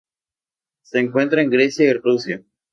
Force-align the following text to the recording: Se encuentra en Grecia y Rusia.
Se 0.81 0.97
encuentra 0.97 1.43
en 1.43 1.51
Grecia 1.51 1.85
y 1.87 1.93
Rusia. 1.93 2.43